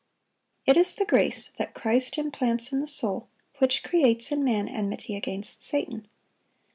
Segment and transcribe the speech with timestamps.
[0.65, 3.27] It is the grace that Christ implants in the soul
[3.59, 6.07] which creates in man enmity against Satan.